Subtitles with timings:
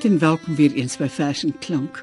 [0.00, 1.98] Goeienaand en welkom weer eens by Vers en Klank.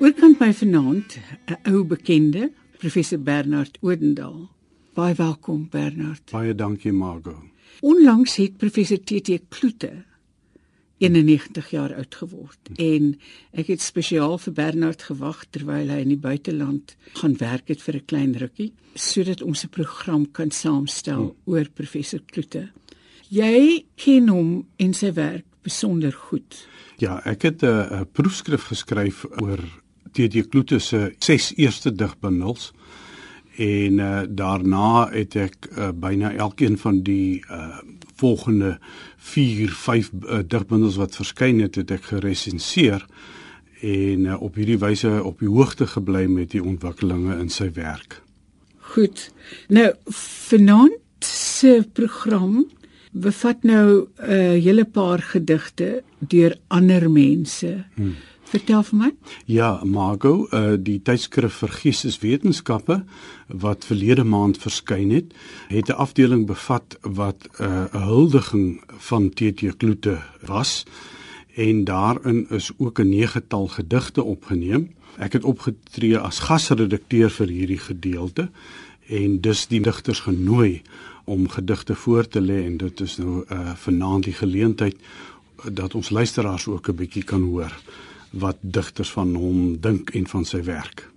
[0.00, 4.48] Oorkant my vanaand 'n ou bekende, professor Bernard Odendaal.
[4.94, 6.30] Baie welkom Bernard.
[6.30, 7.42] Baie dankie Margo.
[7.80, 10.04] Onlangs het professor TT Kloete
[10.98, 13.18] 91 jaar oud geword en
[13.52, 17.94] ek het spesiaal vir Bernard gewag terwyl hy in die buiteland gaan werk het vir
[17.96, 21.36] 'n klein rukkie sodat ons 'n program kan saamstel hmm.
[21.44, 22.68] oor professor Kloete.
[23.28, 26.62] Jy ken hom en sy werk besonder goed.
[27.02, 29.60] Ja, ek het 'n proefskrif geskryf oor
[30.12, 32.72] TT Kloete se ses eerste digbundels
[33.56, 37.78] en uh, daarna het ek uh, byna elkeen van die uh,
[38.16, 38.78] volgende
[39.16, 43.04] 4 5 uh, digbundels wat verskyn het het ek geresenseer
[43.80, 48.22] en uh, op hierdie wyse op die hoogte gebly met die ontwikkelinge in sy werk.
[48.92, 49.30] Goed.
[49.68, 49.90] Nou
[50.48, 52.66] vanaand se program
[53.20, 57.84] bevat nou 'n uh, hele paar gedigte deur ander mense.
[57.94, 58.14] Hmm.
[58.46, 59.10] Vertel vir my.
[59.44, 63.04] Ja, Margo, uh die tydskrif vir Geesteswetenskappe
[63.48, 65.34] wat verlede maand verskyn het,
[65.68, 70.86] het 'n afdeling bevat wat uh, 'n uh, huldiging van TT Kloete was
[71.56, 74.94] en daarin is ook 'n negetal gedigte opgeneem.
[75.18, 78.50] Ek het opgetree as gasredakteur vir hierdie gedeelte
[79.08, 80.82] en dus die digters genooi
[81.26, 84.96] om gedigte voor te lê en dit is nou uh vanaand die geleentheid
[85.72, 87.72] dat ons luisteraars ook 'n bietjie kan hoor
[88.30, 91.08] wat digters van hom dink en van sy werk.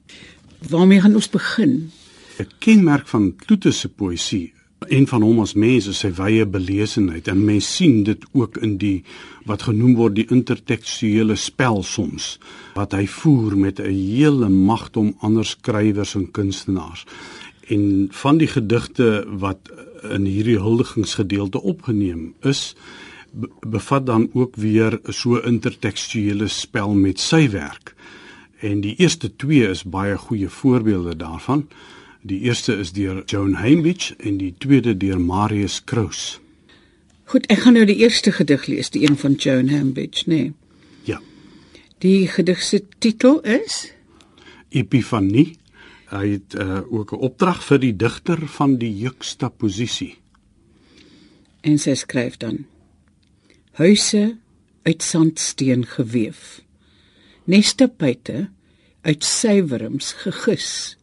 [0.69, 1.91] Waarmee gaan ons begin?
[2.39, 4.53] 'n Kenmerk van Kloete se poësie
[4.87, 8.77] en van hom as mens is sy wye belesenheid en mens sien dit ook in
[8.77, 9.03] die
[9.45, 12.37] wat genoem word die intertekstuele spel soms
[12.77, 17.05] wat hy voer met 'n hele magdom ander skrywers en kunstenaars.
[17.67, 19.59] En van die gedigte wat
[20.03, 22.75] in hierdie huldigingsgedeelte opgeneem is,
[23.59, 27.93] bevat dan ook weer so intertekstuele spel met sy werk.
[28.59, 31.67] En die eerste twee is baie goeie voorbeelde daarvan.
[32.21, 36.39] Die eerste is deur Joan Hambidge en die tweede deur Marius Kraus.
[37.29, 40.51] Goed, ek gaan nou die eerste gedig lees, die een van Joan Hambidge, nee.
[41.07, 41.21] Ja.
[42.03, 43.93] Die gedig se titel is
[44.69, 45.58] Epifanie.
[46.09, 50.17] Hy het uh, ook 'n opdrag vir die digter van die juxtaposisie.
[51.61, 52.65] En sy skryf dan:
[53.71, 54.37] huise
[54.81, 56.61] uit sandsteen geweef.
[57.43, 58.49] Nestepuite
[59.01, 60.97] uit suiwerms gegis.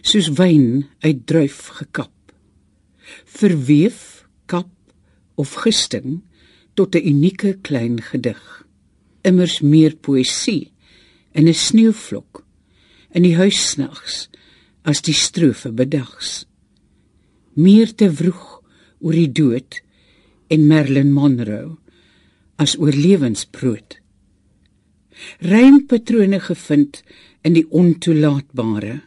[0.00, 2.12] Soos wyn uit druif gekap.
[3.24, 4.72] Verweef kap
[5.34, 6.22] of gisting
[6.74, 8.66] tot 'n unieke klein gedig.
[9.20, 10.72] Immers meer poësie
[11.32, 12.44] in 'n sneeuvlok
[13.10, 14.29] in die huis snags
[14.82, 16.44] as die strofe bedags
[17.60, 18.60] meer te vroeg
[19.00, 19.80] oor die dood
[20.50, 21.76] en Marilyn Monroe
[22.60, 23.96] as oorlewensbrood.
[25.40, 27.00] Rympatrone gevind
[27.46, 29.00] in die ontoelaatbare,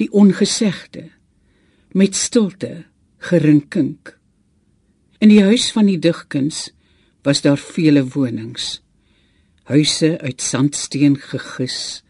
[0.00, 1.10] die ongesegde
[1.92, 2.84] met stilte
[3.28, 4.14] gerinkink.
[5.20, 6.70] In die huis van die digkuns
[7.22, 8.80] was daar vele wonings.
[9.68, 12.02] Huise uit sandsteen gegis,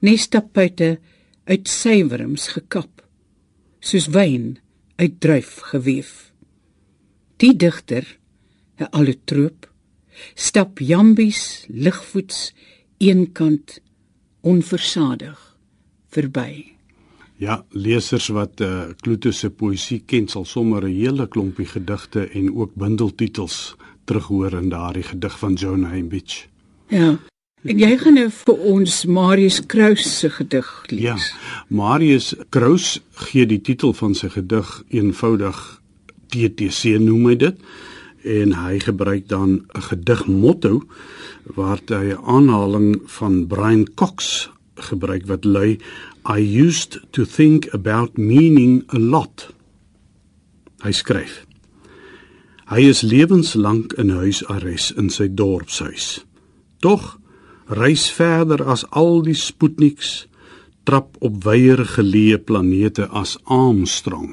[0.00, 0.96] nestapuite
[1.44, 3.02] uit suiwerms gekap,
[3.80, 4.58] soos wyn
[4.96, 6.32] uit druif geweef.
[7.36, 8.18] Die digter,
[8.78, 9.70] 'n allotroop,
[10.34, 12.52] stap jambies ligvoets
[12.98, 13.80] eenkant
[14.40, 15.56] onversadig
[16.08, 16.64] verby.
[17.40, 22.54] Ja, lesers wat uh, Kloete se poësie ken sal sommer 'n hele klompie gedigte en
[22.54, 26.48] ook bundeltitels terughoor in daardie gedig van John Hambidge.
[26.88, 27.29] Ja.
[27.68, 31.02] En jy gaan nou vir ons Marius Kraus se gedig lees.
[31.02, 31.16] Ja.
[31.68, 35.58] Marius Kraus gee die titel van sy gedig eenvoudig
[36.32, 37.60] TTC noem hy dit
[38.24, 40.80] en hy gebruik dan 'n gedig motto
[41.44, 45.78] waar hy 'n aanhaling van Brian Cox gebruik wat lui
[46.24, 49.52] I used to think about meaning a lot.
[50.80, 51.44] Hy skryf
[52.70, 56.24] Hy is lewenslank in huisarrest in sy dorpshuis.
[56.78, 57.19] Tog
[57.70, 60.26] reis verder as al die Sputniks
[60.88, 64.32] trap op wyeer geleë planete as Armstrong.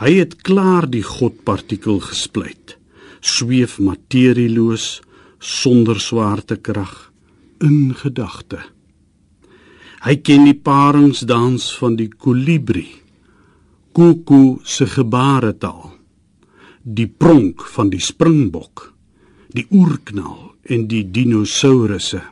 [0.00, 2.76] Hy het klaar die godpartikel gesplyt.
[3.20, 5.00] Sweef materieloos
[5.40, 7.10] sonder swaartekrag
[7.60, 8.60] in gedagte.
[10.00, 12.86] Hy ken die paringsdans van die kolibri.
[13.92, 15.90] Kuku se gebaretaal.
[16.80, 18.86] Die pronk van die springbok.
[19.52, 22.22] Die oerknal en die dinosourusse.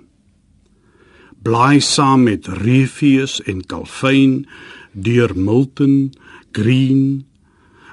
[1.42, 4.46] Blaai saam met Refius en Calvin
[4.92, 6.12] deur Milton,
[6.52, 7.26] Green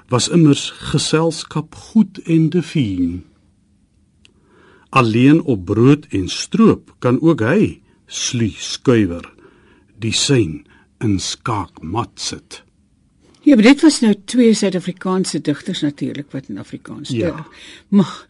[0.10, 3.24] was immers geselskap goed en defien.
[4.90, 9.26] Alleen op brood en stroop kan ook hy slie skuiwer
[10.00, 10.64] die sein
[11.04, 12.62] in skaakmat sit.
[13.46, 17.28] Ja, maar dit was nou twee Suid-Afrikaanse digters natuurlik wat in Afrikaans Ja.
[17.28, 17.46] ja.
[17.88, 18.26] Maar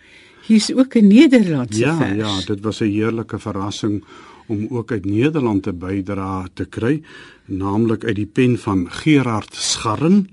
[0.47, 2.15] hier's ook 'n Nederlandse Ja, vers.
[2.15, 4.03] ja, dit was 'n heerlike verrassing
[4.47, 7.01] om ook uit Nederland 'n bydra te kry,
[7.45, 10.29] naamlik uit die pen van Gerard Scharren.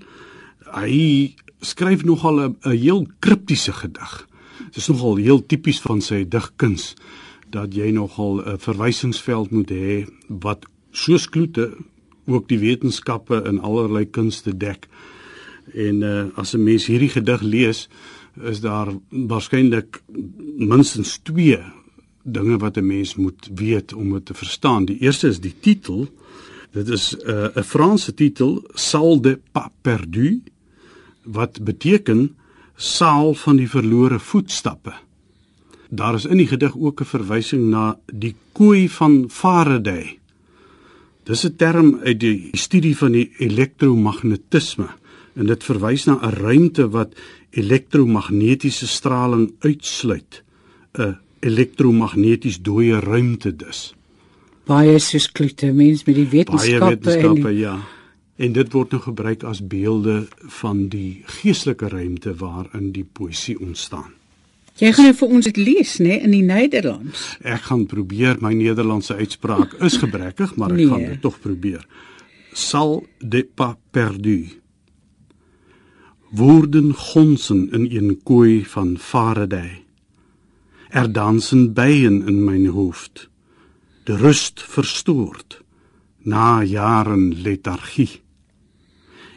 [0.73, 4.27] Hy skryf nogal 'n heel kriptiese gedig.
[4.65, 6.93] Dit is nogal heel tipies van sy digkuns
[7.49, 11.73] dat jy nogal 'n verwysingsveld moet hê wat soos kloete
[12.25, 14.87] ook die wetenskappe en allerlei kunste dek.
[15.73, 17.89] En uh, as 'n mens hierdie gedig lees,
[18.41, 20.01] is daar waarskynlik
[20.57, 21.59] minstens 2
[22.23, 24.85] dinge wat 'n mens moet weet om dit te verstaan.
[24.85, 26.07] Die eerste is die titel.
[26.71, 30.41] Dit is 'n uh, Franse titel, Salle de pas perdu,
[31.23, 32.35] wat beteken
[32.75, 34.93] saal van die verlore voetstappe.
[35.89, 40.19] Daar is in die gedig ook 'n verwysing na die kooi van Faraday.
[41.23, 44.89] Dis 'n term uit die studie van die elektromagnetisme
[45.33, 47.15] en dit verwys na 'n ruimte wat
[47.53, 50.43] elektromagnetiese straling uitsluit.
[50.97, 53.93] 'n elektromagneties dooie ruimte dus.
[54.65, 57.79] Baie soos klote mens met die Baie wetenskappe, wetenskappe en die, ja.
[58.35, 60.27] En dit word nou gebruik as beelde
[60.61, 64.13] van die geestelike ruimte waarin die poësie ontstaan.
[64.81, 67.37] Jy gaan nou vir ons dit lees, né, in die Nederlands.
[67.41, 70.87] Ek gaan probeer my Nederlandse uitspraak is gebrekkig, maar ek Nee.
[70.87, 71.85] gaan dit tog probeer.
[72.53, 74.47] Sal de pas perdu.
[76.33, 79.83] Woorden gonsen in een kooi van Faraday.
[80.89, 83.29] Er dansen bijen in mijn hoofd.
[84.03, 85.63] De rust verstoord
[86.17, 88.21] na jaren lethargie.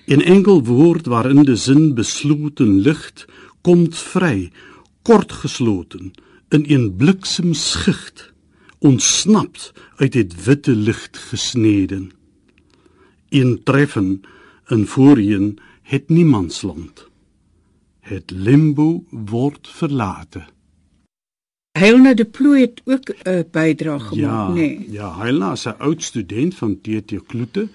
[0.07, 3.25] Een enkel woord waarin de zin besloten ligt,
[3.61, 4.53] komt vrij,
[5.03, 6.11] kort gesloten,
[6.49, 8.33] in een bliksemschicht,
[8.79, 12.11] ontsnapt uit het witte licht gesneden.
[13.29, 14.21] Een treffen,
[14.65, 17.07] een voorheen, het niemandsland.
[18.01, 20.47] Het limbo wordt verlaten.
[21.79, 24.91] Heilna de Plooi het ook 'n bydrae gemaak, Ja, nê.
[24.91, 27.69] ja, Heilna is 'n oud student van TT Kloete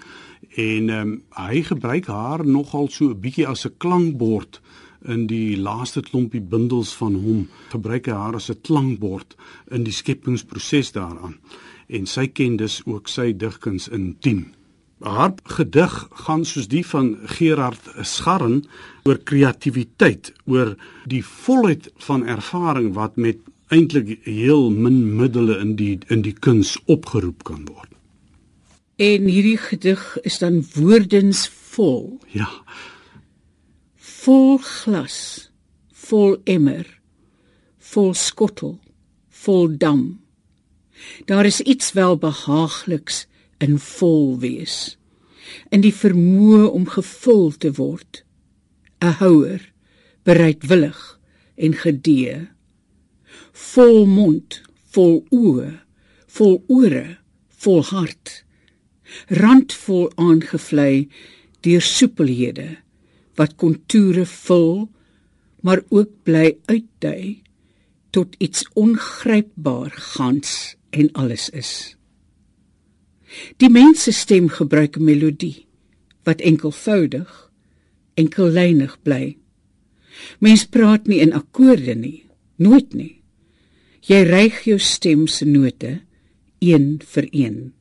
[0.56, 4.62] en ehm um, hy gebruik haar nogal so 'n bietjie as 'n klankbord
[5.06, 7.48] in die laaste klompie bundels van hom.
[7.70, 9.36] Gebruik hy haar as 'n klankbord
[9.70, 11.36] in die skepingsproses daaraan.
[11.88, 14.54] En sy ken dus ook sy digkuns intiem.
[15.02, 15.94] Haar gedig
[16.26, 18.66] gaan soos die van Gerard Scharren
[19.04, 20.76] oor kreatiwiteit, oor
[21.10, 23.40] die volheid van ervaring wat met
[23.74, 27.90] eintlik heel min middele in die in die kuns opgeroep kan word.
[29.02, 32.50] En hierdie gedig is dan woordensvol, Ja,
[33.96, 35.50] vol glas,
[35.90, 36.86] vol emmer,
[37.80, 38.78] vol skottel,
[39.30, 40.20] vol dam.
[41.26, 43.26] Daar is iets wel behaagliks
[43.62, 44.98] in vol wees.
[45.70, 48.24] In die vermoë om gevul te word.
[49.02, 49.62] 'n Houer,
[50.24, 51.02] bereidwillig
[51.56, 52.48] en gedee.
[53.52, 54.62] Vol mond,
[54.94, 55.72] vol oë,
[56.28, 57.18] vol ore,
[57.64, 58.44] vol hart.
[59.28, 61.10] Randvol aangevlei
[61.66, 62.78] deur soepelhede
[63.40, 64.90] wat kontoure vul,
[65.62, 67.42] maar ook bly uitdui
[68.12, 72.01] tot iets ongrypbaar gans en alles is.
[73.58, 75.66] Die mens se stem gebruik 'n melodie
[76.24, 77.52] wat enkelvoudig,
[78.14, 79.38] enkellynig bly.
[80.40, 82.24] Mens praat nie in akkoorde nie,
[82.56, 83.22] nooit nie.
[84.02, 86.02] Jy reig jou stem se note
[86.60, 87.74] een vir een.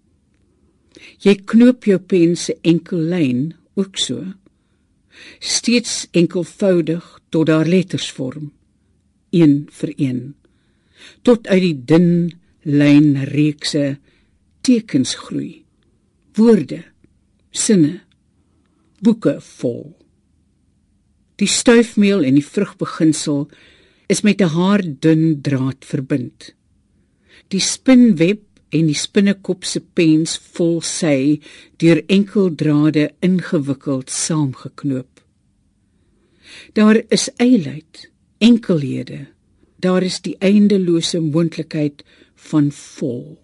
[1.20, 4.24] Jy knoop jou pen se enkel lyn ook so.
[5.38, 8.52] Steeds enkelvoudig tot daar letters vorm,
[9.30, 10.20] een vir een.
[11.22, 12.10] Tot uit die dun
[12.62, 13.98] lynreekse
[14.60, 15.64] tekens groei.
[16.36, 16.82] Woorde,
[17.50, 18.00] sinne,
[19.00, 19.96] boeke vol.
[21.40, 23.48] Die stuifmeel en die vrugbeginsel
[24.12, 26.54] is met 'n haardun draad verbind.
[27.48, 31.40] Die spinweb en die spinnekop se pens vol sy
[31.82, 35.20] deur enkel drade ingewikkeld saamgeknoop.
[36.72, 39.26] Daar is eiluid, enkelhede.
[39.76, 42.04] Daar is die eindelose moontlikheid
[42.50, 43.38] van vol,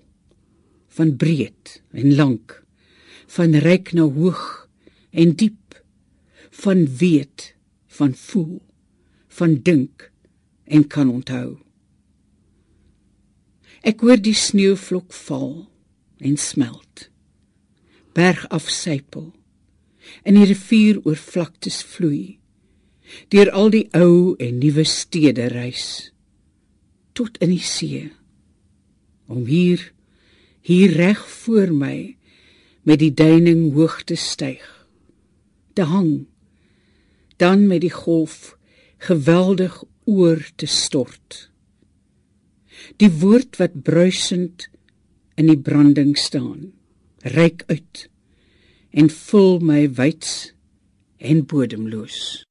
[0.96, 2.62] van breed en lank,
[3.36, 4.42] van ryk na hoog
[5.10, 5.76] en diep,
[6.62, 7.52] van weet,
[7.98, 8.62] van voel,
[9.38, 10.10] van dink
[10.64, 11.58] en kan onthou.
[13.86, 15.68] Ek hoor die sneeuvlok val
[16.18, 17.06] en smelt.
[18.16, 19.30] Berg afsypel.
[20.26, 22.38] In die rivier oor vlaktes vloei.
[23.30, 26.16] Deur al die ou en nuwe stede reis.
[27.16, 28.10] tot in die see.
[29.26, 29.80] Om hier
[30.66, 32.16] hier reg voor my
[32.82, 34.64] met die duining hoog te styg.
[35.78, 36.26] Te hang
[37.36, 38.56] dan met die golf
[38.98, 41.50] geweldig oor te stort.
[42.98, 44.66] Die woord wat bruisend
[45.36, 46.72] in die branding staan,
[47.22, 48.08] reik uit
[48.90, 50.54] en vul my wyds
[51.18, 52.46] en bodemloos.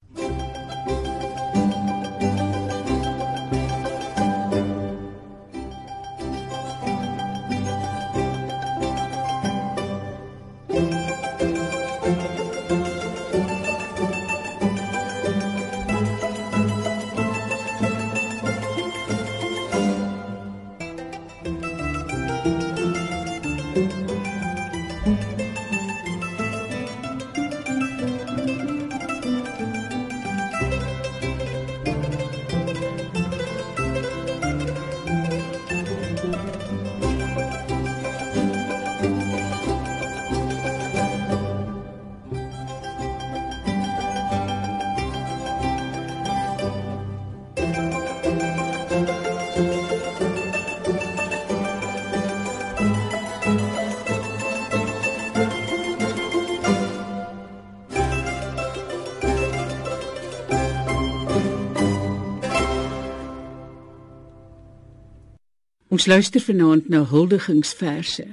[66.05, 68.23] Ons luister vanaand na huldigingsverse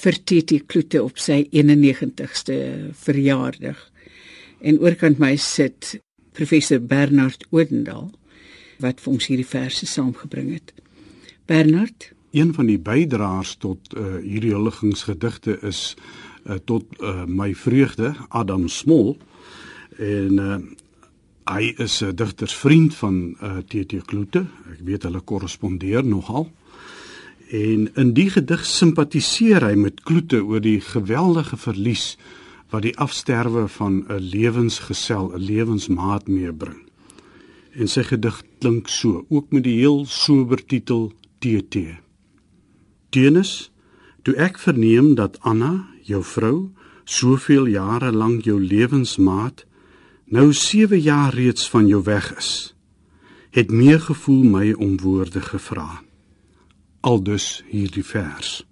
[0.00, 2.56] vir TT Kloete op sy 91ste
[3.04, 3.78] verjaardag.
[4.58, 5.92] En oorkant my sit
[6.34, 8.08] professor Bernard Odendaal
[8.82, 10.72] wat vir ons hierdie verse saamgebring het.
[11.46, 18.16] Bernard, een van die bydraers tot uh, hierdie huldigingsgedigte is uh, tot uh, my vreugde
[18.34, 19.14] Adam Smol
[20.02, 20.58] en uh,
[21.46, 24.48] hy is 'n digtersvriend van uh, TT Kloete.
[24.74, 26.50] Ek weet hulle korrespondeer nogal.
[27.50, 32.14] En in die gedig simpatiseer hy met Kloete oor die geweldige verlies
[32.72, 36.88] wat die afsterwe van 'n lewensgesel, 'n lewensmaat meebring.
[37.76, 42.00] En sy gedig klink so, ook met die heel sober titel TT.
[43.10, 43.70] Tenis,
[44.22, 46.70] toe ek verneem dat Anna, jou vrou,
[47.04, 49.66] soveel jare lank jou lewensmaat,
[50.24, 52.74] nou 7 jaar reeds van jou weg is,
[53.50, 56.03] het meer gevoel my om woorde gevra
[57.04, 58.62] aldus hierdie vers.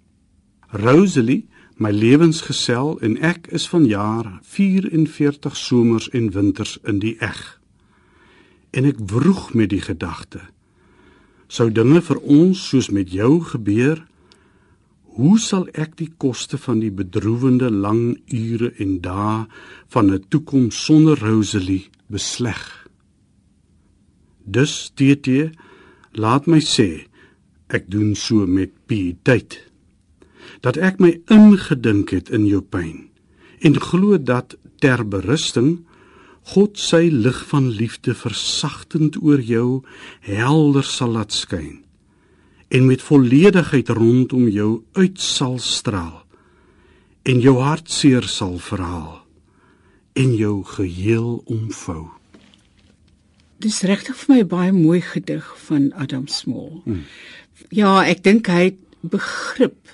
[0.73, 1.45] Rosalie,
[1.77, 7.41] my lewensgesel en ek is van jaar 44 somers en winters in die eg.
[8.73, 10.41] En ek vroeg met die gedagte:
[11.47, 14.01] Sou dinge vir ons soos met jou gebeur?
[15.13, 19.45] Hoe sal ek die koste van die bedroewende lang ure en dae
[19.93, 22.87] van 'n toekoms sonder Rosalie besleg?
[24.45, 25.53] Dus TT,
[26.11, 27.05] laat my sê,
[27.75, 29.59] ek doen so met pietyd
[30.65, 33.09] dat ek my ingedink het in jou pyn
[33.63, 35.81] en glo dat ter berusting
[36.53, 39.83] God sy lig van liefde versagtend oor jou
[40.27, 41.83] helder sal laat skyn
[42.73, 46.23] en met volledigheid rondom jou uit sal straal
[47.23, 49.21] en jou hartseer sal verhaal
[50.19, 52.11] en jou geheel omvou
[53.63, 56.81] Dis regtig vir my baie mooi gedig van Adam Small.
[56.83, 57.05] Hmm.
[57.69, 59.91] Ja, ek dink hy het begrip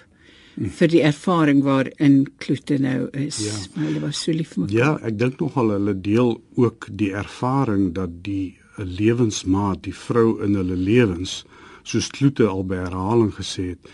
[0.59, 3.39] vir die ervaring waarin Kloete nou is.
[3.45, 3.55] Ja.
[3.79, 4.75] Hulle was so lief vir mekaar.
[4.75, 10.55] Ja, ek dink nogal hulle deel ook die ervaring dat die lewensmaat, die vrou in
[10.59, 11.43] hulle lewens,
[11.83, 13.93] soos Kloete al by herhaling gesê het,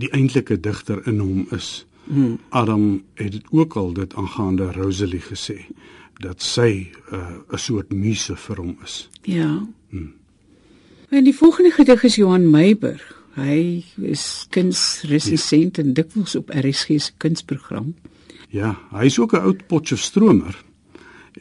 [0.00, 1.84] die eintlike digter in hom is.
[2.04, 2.38] Hmm.
[2.50, 5.62] Adam het dit ook al dit aangaande Rosalie gesê
[6.22, 9.08] dat sy uh, 'n soort muse vir hom is.
[9.22, 9.66] Ja.
[9.90, 10.12] Hmm.
[11.12, 13.02] En die volgende gedig is Johan Meiburg.
[13.36, 17.90] Hy is kunsresensent en dikwels op RSG se kunsprogram.
[18.48, 20.56] Ja, hy is ook 'n oud Potchefstromer.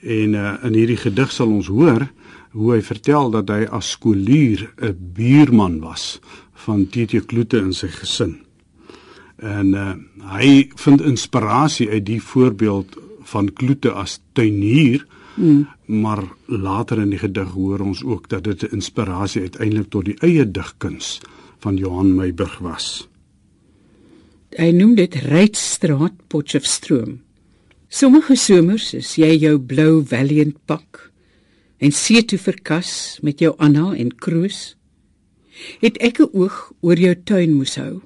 [0.02, 2.12] En uh, in hierdie gedig sal ons hoor
[2.52, 6.20] hoe hy vertel dat hy as skoolier 'n buurman was
[6.54, 8.44] van TT Kloete en sy gesin.
[9.40, 9.96] En uh,
[10.36, 15.08] hy vind inspirasie uit die voorbeeld van Kloete as tuinier.
[15.36, 15.68] Hmm.
[15.86, 20.18] Maar later in die gedig hoor ons ook dat dit 'n inspirasie uiteindelik tot die
[20.20, 21.20] eie digkuns
[21.60, 23.08] van Johan Meiburg was.
[24.50, 27.22] Hy noem dit Rytstraat Potchefstroom.
[27.88, 31.12] Sommige somers is jy jou blou Valiant pak
[31.78, 34.76] en see toe verkas met jou Anna en Kroos.
[35.80, 38.02] Het ek 'n oog oor jou tuin moes hou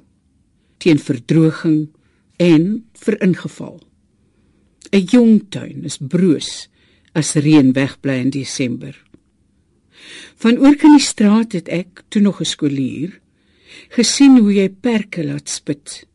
[0.78, 1.90] teen verdroging
[2.38, 3.80] en vir ingeval.
[4.92, 6.68] 'n Jong tuin is broos
[7.16, 8.96] as reën wegbly in Desember.
[10.36, 13.20] Van oor kan die straat het ek toe nog 'n skoolier
[13.96, 16.06] gesien hoe jy perke laat spit.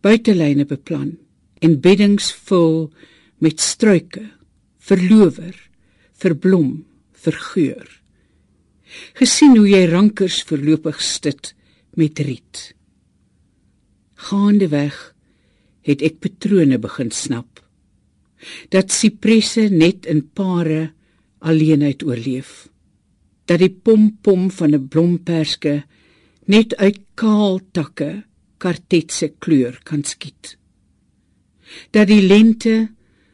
[0.00, 1.18] Buitelyne beplan
[1.60, 2.92] en beddings vul
[3.38, 4.30] met struike,
[4.78, 5.54] verlower,
[6.12, 8.00] verblom, vergeur.
[9.14, 11.54] Gesien hoe jy rankers verloopig stit
[11.94, 12.74] met riet.
[14.14, 15.14] Gaandeweg
[15.82, 17.61] het ek patrone begin snap
[18.68, 20.92] dat sipresse net in pare
[21.38, 22.68] alleenheid oorleef.
[23.44, 25.82] Dat die pompom van 'n blomperske
[26.46, 28.24] net uit kaal takke
[28.58, 30.56] kartetse kleur kan skiet.
[31.90, 32.90] Dat die lente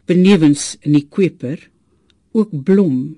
[0.07, 1.71] benewens in die koper
[2.33, 3.17] ook blom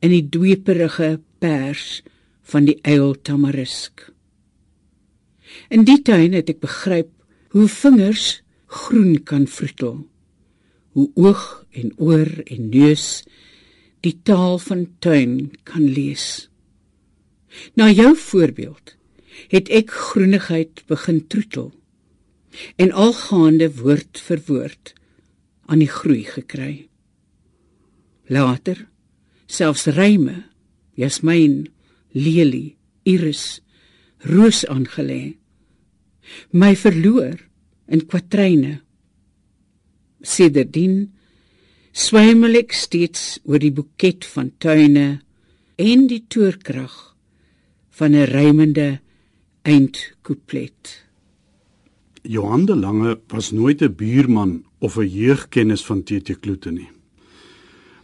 [0.00, 2.02] in die dweperige pers
[2.42, 4.10] van die eil tamarisk.
[5.68, 7.10] In die tuin het ek begryp
[7.48, 10.11] hoe vingers groen kan vroetel
[10.92, 13.22] hoe oog en oor en neus
[14.04, 16.48] die taal van tuin kan lees.
[17.78, 18.96] Na jou voorbeeld
[19.52, 21.70] het ek groenigheid begin troetel
[22.76, 24.92] en algaande woord vir woord
[25.72, 26.88] aan die groei gekry.
[28.28, 28.88] Later
[29.52, 30.44] selfs ryme,
[30.96, 31.66] jasmyn,
[32.12, 32.76] lelie,
[33.08, 33.60] iris,
[34.28, 35.36] roos aangelê.
[36.52, 37.40] My verloor
[37.92, 38.80] in kwatryne
[40.22, 41.12] Sedertdien
[41.92, 45.20] swemel ek steeds oor die boeket van tuine
[45.76, 46.94] en die toorkrag
[47.90, 49.00] van 'n rymende
[49.62, 51.04] eindkouplet.
[52.22, 56.90] Johan de Lange was nooit 'n buurman of 'n jeugkennis van TT Kloete nie.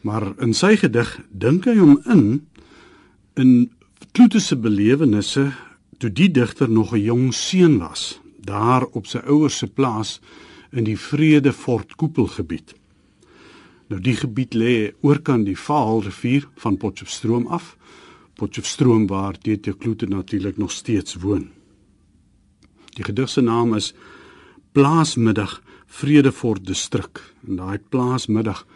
[0.01, 2.47] Maar in sy gedig dink hy hom in
[3.35, 3.71] in
[4.13, 5.53] Kloete se belewennisse
[5.99, 10.21] toe die digter nog 'n jong seun was, daar op sy ouers se plaas
[10.71, 12.75] in die Vredefort Koepelgebied.
[13.89, 17.77] Nou die gebied lê oorkant die Vaalrivier van Potchefstroom af.
[18.37, 21.49] Potchefstroom waar TT Kloete natuurlik nog steeds woon.
[22.97, 23.95] Die gedig se naam is
[24.73, 28.67] Plaasmiddag Vredefort distrik en daai plaasmiddag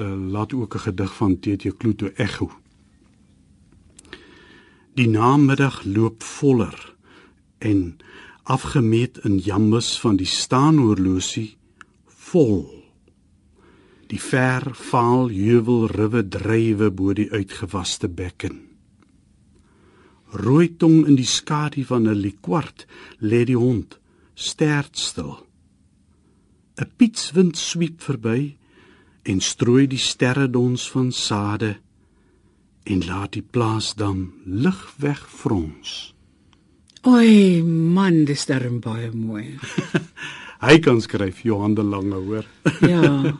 [0.00, 2.50] uh, laat ook 'n gedig van TT Kloete ekho.
[4.94, 6.94] Die namiddag loop voller
[7.58, 7.98] en
[8.46, 11.56] afgemeet in jambes van die staanhorlosie
[12.06, 12.62] vol.
[14.06, 18.60] Die ver vaal heuwel riwe drywe bo die uitgewaste bekken.
[20.30, 22.86] Rooi tong in die skadu van 'n likwart
[23.18, 23.98] lê die hond
[24.34, 25.46] sterd stil.
[26.78, 28.56] 'n pietswind swiep verby
[29.22, 31.76] en strooi die sterre dons van sade
[32.82, 36.15] en laat die plaas dan lig weg frons
[37.06, 39.44] Oi man, dis darm baie mooi.
[40.66, 42.46] Hy kan skryf Johan de Lange, hoor.
[42.82, 43.36] ja.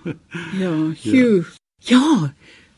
[0.54, 0.70] Ja,
[1.02, 1.56] Hugh.
[1.82, 1.98] Ja.
[1.98, 2.34] ja.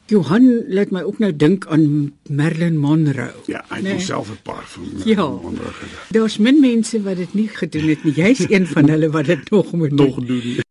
[0.08, 3.34] Johan laat my ook nou dink aan Marilyn Monroe.
[3.52, 4.00] Ja, hy het nee.
[4.00, 5.28] self 'n paar van ja.
[5.28, 6.08] Monroe gedoen.
[6.16, 8.14] Daar's min mense wat dit nie gedoen het nie.
[8.16, 10.64] Jy's een van hulle wat dit nog moet nog doen.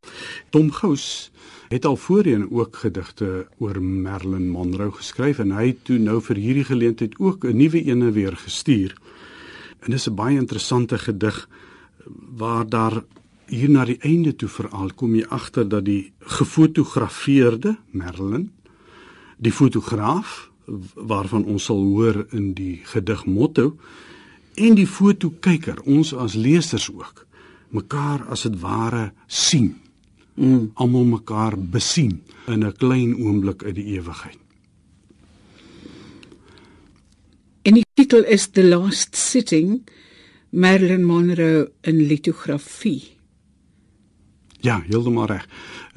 [0.49, 1.29] Tom Gous
[1.69, 6.41] het al voorheen ook gedigte oor Marilyn Monroe geskryf en hy het toe nou vir
[6.41, 8.97] hierdie geleentheid ook 'n nuwe ene weer gestuur.
[9.79, 11.49] En dis 'n baie interessante gedig
[12.37, 13.03] waar daar
[13.47, 18.51] hier na die einde toe veral kom jy agter dat die gefotografeerde Merlin
[19.37, 20.49] die fotograaf
[20.95, 23.77] waarvan ons sal hoor in die gedig motto
[24.55, 27.23] en die fotokyker ons as lesers ook
[27.69, 29.75] mekaar as dit ware sien
[30.35, 30.73] mm.
[30.75, 34.46] almal mekaar besien in 'n klein oomblik uit die ewigheid
[37.67, 39.81] En die titel is The Last Sitting
[40.49, 43.01] Marilyn Monroe in litografie.
[44.63, 45.43] Ja, heeltemal reg.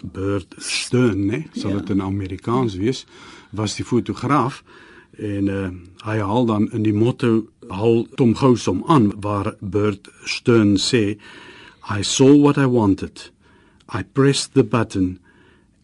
[0.03, 1.95] Bert Stern, né, sal dit ja.
[1.95, 3.05] in Amerikaans wees,
[3.55, 4.65] was die fotograaf
[5.21, 5.69] en uh,
[6.07, 11.21] hy haal dan in die motto haal Tom Gousom aan waar Bert Stern sê
[11.87, 13.31] I saw what I wanted.
[13.95, 15.21] I pressed the button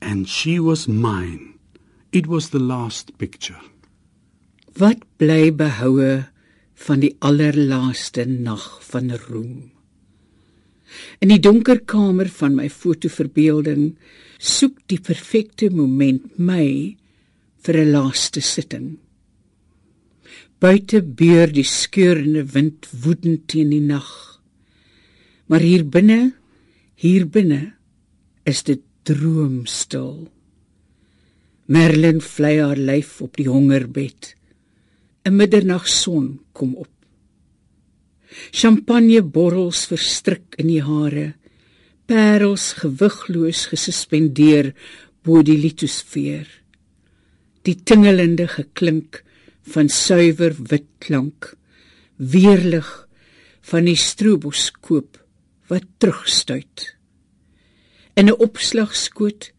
[0.00, 1.54] and she was mine.
[2.10, 3.60] It was the last picture.
[4.76, 6.26] Wat bly behoue
[6.84, 9.70] van die allerlaaste nag van roem?
[11.24, 13.94] In die donker kamer van my fotoverbeelding
[14.36, 16.92] soek die perfekte moment my
[17.64, 19.00] vir 'n laaste sitting.
[20.60, 24.40] Buite beur die skeurende wind woedend teen die nag.
[25.48, 26.34] Maar hier binne,
[26.94, 27.72] hier binne
[28.44, 30.28] is dit droomstil.
[31.66, 34.36] Merlin vlei haar lyf op die hongerbed.
[35.26, 36.92] 'n middernagson kom op.
[38.50, 41.34] Champagne borrels verstrik in die hare.
[42.06, 44.72] Parels gewigloos gesuspendeer
[45.22, 46.46] bo die litosfeer.
[47.66, 49.24] Die tingelende geklink
[49.62, 51.56] van suiwer wit klank
[52.16, 53.08] weerlig
[53.66, 55.18] van die stroboskoop
[55.68, 56.96] wat terugstuit
[58.16, 59.52] in 'n opslagskoot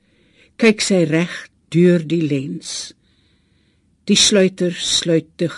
[0.58, 1.34] kyk sy reg
[1.70, 2.94] deur die lens
[4.08, 5.56] die sluiter sluit dig.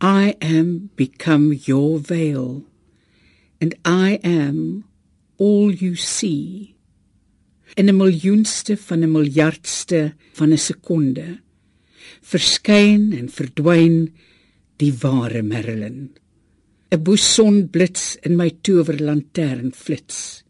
[0.00, 2.64] I am become your veil
[3.60, 4.84] and i am
[5.38, 6.74] all you see.
[7.76, 11.40] In 'n miljoenste van 'n miljardste van 'n sekonde
[12.22, 13.96] verskyn en verdwyn
[14.80, 16.16] die ware Merlin
[16.90, 20.44] 'n boson blits in my towerlantern flits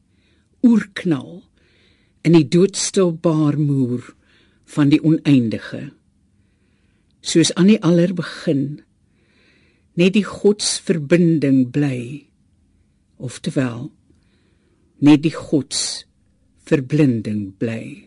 [0.63, 1.43] oerknal
[2.23, 4.15] in die doodstil baarmoer
[4.65, 5.91] van die oneindige
[7.27, 8.81] soos aan die aller begin
[9.97, 12.27] net die godsverbinding bly
[13.17, 13.91] oftewel
[15.05, 16.07] net die gods
[16.67, 18.07] verblinding bly.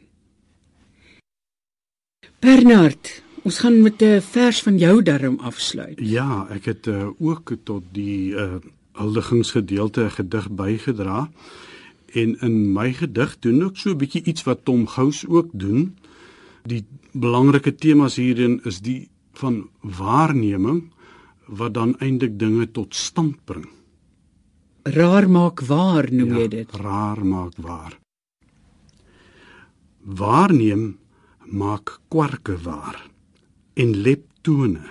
[2.43, 3.11] Bernard,
[3.43, 5.99] ons gaan met 'n vers van jou darm afsluit.
[5.99, 8.59] Ja, ek het uh, ook tot die uh,
[8.93, 11.31] huldigingsgedeelte 'n gedig bygedra
[12.13, 15.95] en in my gedig doen ek so 'n bietjie iets wat Tom Gous ook doen.
[16.63, 20.91] Die belangrike temas hierin is die van waarneming
[21.47, 23.67] wat dan eintlik dinge tot stand bring.
[24.83, 26.75] Raar maak waar noem ja, jy dit?
[26.75, 27.97] Raar maak waar.
[29.99, 30.97] Waarneem
[31.45, 33.09] maak kwarke waar
[33.73, 34.85] en leptone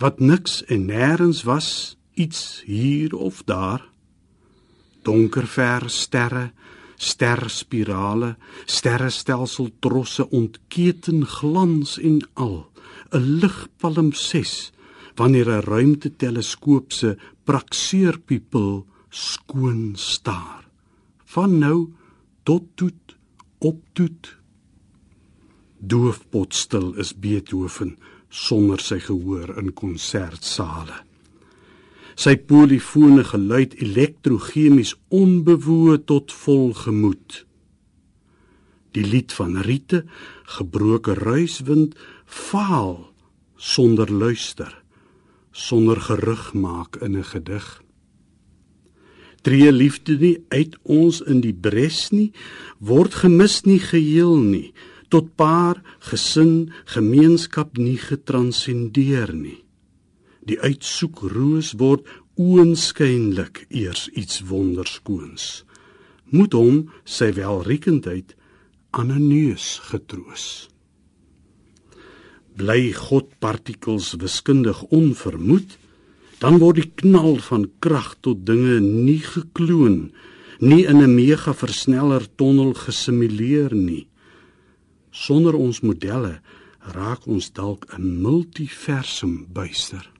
[0.00, 3.84] wat niks en nêrens was iets hier of daar
[5.02, 6.52] donker ver sterre
[7.04, 12.70] sterspirale sterrestelsel trosse ontketen glans en al.
[13.14, 14.72] 'n ligpalm 6
[15.18, 20.68] wanneer 'n ruimteteleskoop se prakseerpupil skoon staar.
[21.24, 21.92] Van nou
[22.42, 23.16] tot toet
[23.58, 24.36] op toet.
[25.78, 31.03] Doofpotstil is Beethoven sonder sy gehoor in konsertsale
[32.14, 37.44] sy polifone geluid elektrochemies onbewoe tot volgemoed
[38.94, 40.04] die lied van riete
[40.56, 42.96] gebroke ruiswind faal
[43.56, 44.70] sonder luister
[45.54, 47.82] sonder gerug maak in 'n gedig.
[49.42, 52.32] Tree liefde nie uit ons in die bres nie
[52.78, 54.72] word gemis nie geheel nie
[55.08, 59.63] tot paar gesin gemeenskap nie getranscendeer nie
[60.48, 62.06] die uitsoek roos word
[62.40, 65.64] oënskynlik eers iets wonderskoons.
[66.34, 68.34] Moet hom sy welriekendheid
[68.90, 70.68] aan 'n neus getroos.
[72.56, 75.78] Bly god partikels wiskundig onvermoed
[76.38, 80.12] dan word die knal van krag tot dinge nie gekloon
[80.60, 84.06] nie in 'n mega versneller tonnel gesimuleer nie.
[85.10, 86.40] Sonder ons modelle
[86.78, 90.13] raak ons dalk 'n multiversum buister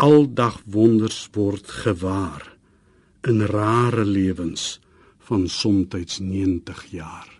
[0.00, 2.46] aldag wonders word gewaar
[3.28, 4.80] in rare lewens
[5.18, 7.39] van soms 90 jaar